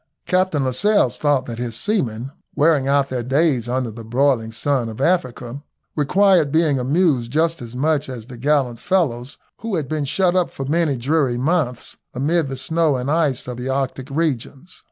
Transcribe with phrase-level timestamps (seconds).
[0.25, 4.99] Captain Lascelles thought that his seamen, wearing out their days under the broiling sun of
[4.99, 5.61] Africa,
[5.95, 10.49] required being amused just as much as the gallant fellows who have been shut up
[10.49, 14.79] for many dreary months amid the snow and ice of the Arctic regions.